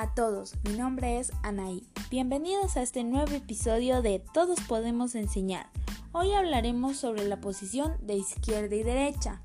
A 0.00 0.14
todos, 0.14 0.54
mi 0.62 0.78
nombre 0.78 1.18
es 1.18 1.32
Anaí. 1.42 1.84
Bienvenidos 2.08 2.76
a 2.76 2.82
este 2.82 3.02
nuevo 3.02 3.32
episodio 3.32 4.00
de 4.00 4.20
Todos 4.32 4.60
Podemos 4.60 5.16
Enseñar. 5.16 5.66
Hoy 6.12 6.34
hablaremos 6.34 6.98
sobre 6.98 7.26
la 7.26 7.40
posición 7.40 7.96
de 8.02 8.14
izquierda 8.14 8.76
y 8.76 8.84
derecha. 8.84 9.42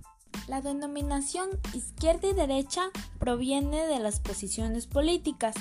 La 0.47 0.61
denominación 0.61 1.49
izquierda 1.73 2.27
y 2.27 2.33
derecha 2.33 2.91
proviene 3.17 3.87
de 3.87 3.97
las 3.97 4.19
posiciones 4.19 4.85
políticas 4.85 5.55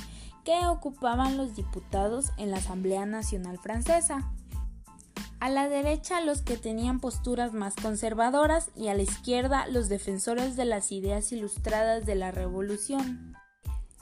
que 0.44 0.66
ocupaban 0.66 1.38
los 1.38 1.56
diputados 1.56 2.27
en 2.36 2.50
la 2.50 2.59
Asamblea 2.59 3.06
Nacional 3.06 3.59
Francesa. 3.59 4.30
A 5.40 5.48
la 5.48 5.70
derecha 5.70 6.20
los 6.20 6.43
que 6.43 6.59
tenían 6.59 7.00
posturas 7.00 7.54
más 7.54 7.77
conservadoras 7.77 8.68
y 8.77 8.88
a 8.88 8.95
la 8.95 9.04
izquierda 9.04 9.66
los 9.68 9.88
defensores 9.88 10.54
de 10.54 10.66
las 10.66 10.93
ideas 10.93 11.32
ilustradas 11.32 12.04
de 12.04 12.14
la 12.14 12.30
revolución. 12.30 13.32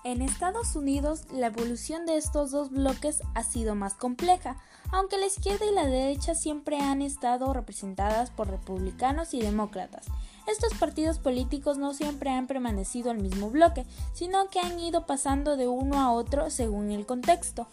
En 0.02 0.22
Estados 0.22 0.76
Unidos, 0.76 1.26
la 1.30 1.48
evolución 1.48 2.06
de 2.06 2.16
estos 2.16 2.52
dos 2.52 2.70
bloques 2.70 3.20
ha 3.34 3.42
sido 3.44 3.74
más 3.74 3.92
compleja, 3.92 4.56
aunque 4.92 5.18
la 5.18 5.26
izquierda 5.26 5.66
y 5.66 5.74
la 5.74 5.84
derecha 5.84 6.34
siempre 6.34 6.80
han 6.80 7.02
estado 7.02 7.52
representadas 7.52 8.30
por 8.30 8.48
republicanos 8.48 9.34
y 9.34 9.42
demócratas. 9.42 10.06
Estos 10.46 10.72
partidos 10.78 11.18
políticos 11.18 11.76
no 11.76 11.92
siempre 11.92 12.30
han 12.30 12.46
permanecido 12.46 13.10
al 13.10 13.18
mismo 13.18 13.50
bloque, 13.50 13.84
sino 14.14 14.48
que 14.48 14.60
han 14.60 14.80
ido 14.80 15.04
pasando 15.04 15.58
de 15.58 15.68
uno 15.68 16.00
a 16.00 16.12
otro 16.12 16.48
según 16.48 16.90
el 16.90 17.04
contexto. 17.04 17.68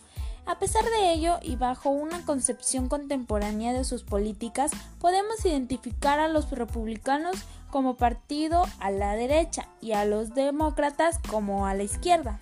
A 0.47 0.59
pesar 0.59 0.85
de 0.85 1.11
ello, 1.11 1.39
y 1.41 1.57
bajo 1.57 1.89
una 1.89 2.23
concepción 2.23 2.87
contemporánea 2.87 3.73
de 3.73 3.83
sus 3.83 4.03
políticas, 4.03 4.71
podemos 4.97 5.43
identificar 5.43 6.21
a 6.21 6.29
los 6.29 6.49
republicanos 6.51 7.35
como 7.69 7.97
partido 7.97 8.63
a 8.79 8.89
la 8.89 9.15
derecha 9.15 9.67
y 9.81 9.91
a 9.91 10.05
los 10.05 10.33
demócratas 10.33 11.19
como 11.29 11.67
a 11.67 11.73
la 11.73 11.83
izquierda. 11.83 12.39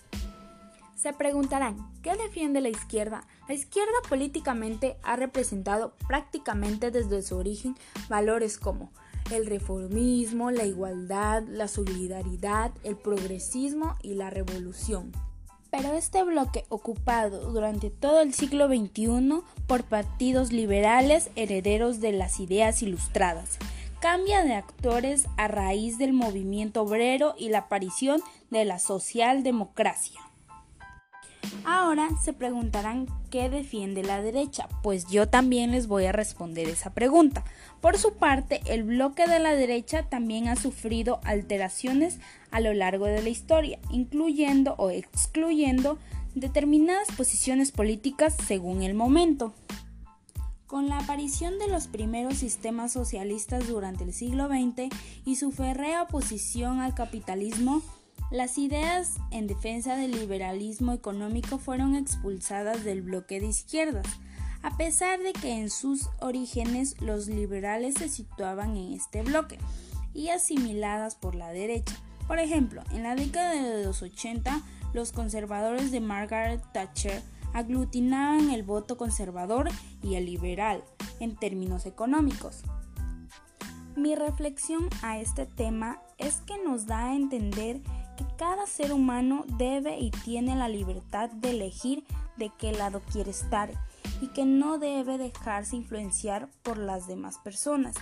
Se 0.95 1.13
preguntarán, 1.13 1.77
¿qué 2.03 2.15
defiende 2.15 2.61
la 2.61 2.69
izquierda? 2.69 3.25
La 3.47 3.55
izquierda 3.55 3.95
políticamente 4.07 4.97
ha 5.01 5.15
representado 5.15 5.95
prácticamente 6.07 6.91
desde 6.91 7.23
su 7.23 7.35
origen 7.35 7.75
valores 8.07 8.59
como 8.59 8.91
el 9.31 9.47
reformismo, 9.47 10.51
la 10.51 10.65
igualdad, 10.65 11.41
la 11.47 11.67
solidaridad, 11.67 12.71
el 12.83 12.97
progresismo 12.97 13.95
y 14.03 14.13
la 14.13 14.29
revolución 14.29 15.11
pero 15.75 15.93
este 15.93 16.23
bloque 16.23 16.63
ocupado 16.69 17.51
durante 17.51 17.89
todo 17.89 18.21
el 18.21 18.33
siglo 18.33 18.67
XXI 18.67 19.41
por 19.67 19.83
partidos 19.83 20.53
liberales 20.53 21.29
herederos 21.35 21.99
de 21.99 22.13
las 22.13 22.39
ideas 22.39 22.81
ilustradas 22.81 23.57
cambia 23.99 24.43
de 24.43 24.53
actores 24.53 25.25
a 25.35 25.47
raíz 25.47 25.97
del 25.97 26.13
movimiento 26.13 26.83
obrero 26.83 27.35
y 27.37 27.49
la 27.49 27.59
aparición 27.59 28.21
de 28.51 28.63
la 28.63 28.79
socialdemocracia. 28.79 30.21
Ahora 31.63 32.09
se 32.23 32.33
preguntarán 32.33 33.07
qué 33.29 33.49
defiende 33.49 34.03
la 34.03 34.21
derecha, 34.21 34.67
pues 34.83 35.07
yo 35.07 35.27
también 35.27 35.71
les 35.71 35.87
voy 35.87 36.05
a 36.05 36.11
responder 36.11 36.67
esa 36.69 36.93
pregunta. 36.93 37.43
Por 37.81 37.97
su 37.97 38.13
parte, 38.13 38.61
el 38.65 38.83
bloque 38.83 39.27
de 39.27 39.39
la 39.39 39.55
derecha 39.55 40.03
también 40.03 40.47
ha 40.47 40.55
sufrido 40.55 41.19
alteraciones 41.23 42.19
a 42.51 42.59
lo 42.59 42.73
largo 42.73 43.05
de 43.05 43.21
la 43.21 43.29
historia, 43.29 43.79
incluyendo 43.91 44.75
o 44.77 44.89
excluyendo 44.89 45.97
determinadas 46.35 47.07
posiciones 47.15 47.71
políticas 47.71 48.35
según 48.45 48.83
el 48.83 48.93
momento. 48.93 49.53
Con 50.67 50.89
la 50.89 50.97
aparición 50.97 51.59
de 51.59 51.67
los 51.67 51.87
primeros 51.87 52.37
sistemas 52.37 52.91
socialistas 52.91 53.67
durante 53.67 54.03
el 54.03 54.13
siglo 54.13 54.47
XX 54.47 54.89
y 55.23 55.35
su 55.35 55.51
férrea 55.51 56.03
oposición 56.03 56.79
al 56.79 56.95
capitalismo, 56.95 57.81
las 58.31 58.57
ideas 58.57 59.17
en 59.31 59.47
defensa 59.47 59.95
del 59.95 60.11
liberalismo 60.11 60.93
económico 60.93 61.57
fueron 61.57 61.95
expulsadas 61.95 62.83
del 62.83 63.01
bloque 63.01 63.39
de 63.39 63.47
izquierdas, 63.47 64.07
a 64.63 64.75
pesar 64.77 65.19
de 65.19 65.31
que 65.33 65.51
en 65.51 65.69
sus 65.69 66.09
orígenes 66.19 66.99
los 67.01 67.27
liberales 67.27 67.95
se 67.95 68.09
situaban 68.09 68.75
en 68.77 68.93
este 68.93 69.21
bloque 69.21 69.59
y 70.13 70.29
asimiladas 70.29 71.15
por 71.15 71.35
la 71.35 71.49
derecha. 71.49 71.95
Por 72.27 72.39
ejemplo, 72.39 72.81
en 72.91 73.03
la 73.03 73.15
década 73.15 73.51
de 73.51 73.85
los 73.85 74.01
80, 74.01 74.61
los 74.93 75.11
conservadores 75.11 75.91
de 75.91 75.99
Margaret 75.99 76.63
Thatcher 76.73 77.21
aglutinaban 77.53 78.49
el 78.49 78.63
voto 78.63 78.97
conservador 78.97 79.69
y 80.01 80.15
el 80.15 80.25
liberal 80.25 80.83
en 81.19 81.35
términos 81.35 81.85
económicos. 81.85 82.63
Mi 83.95 84.15
reflexión 84.15 84.89
a 85.03 85.19
este 85.19 85.45
tema 85.45 86.01
es 86.17 86.37
que 86.37 86.61
nos 86.63 86.85
da 86.85 87.09
a 87.09 87.15
entender 87.15 87.81
cada 88.37 88.65
ser 88.65 88.93
humano 88.93 89.43
debe 89.57 89.99
y 89.99 90.11
tiene 90.11 90.55
la 90.55 90.69
libertad 90.69 91.29
de 91.29 91.51
elegir 91.51 92.05
de 92.37 92.51
qué 92.57 92.71
lado 92.71 93.01
quiere 93.11 93.31
estar 93.31 93.71
y 94.21 94.27
que 94.27 94.45
no 94.45 94.77
debe 94.77 95.17
dejarse 95.17 95.75
influenciar 95.75 96.49
por 96.63 96.77
las 96.77 97.07
demás 97.07 97.37
personas, 97.39 97.95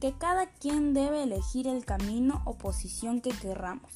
que 0.00 0.12
cada 0.12 0.46
quien 0.46 0.94
debe 0.94 1.24
elegir 1.24 1.66
el 1.66 1.84
camino 1.84 2.42
o 2.44 2.56
posición 2.56 3.20
que 3.20 3.30
querramos. 3.30 3.90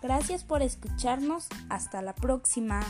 Gracias 0.00 0.44
por 0.44 0.62
escucharnos, 0.62 1.48
hasta 1.68 2.02
la 2.02 2.14
próxima. 2.14 2.80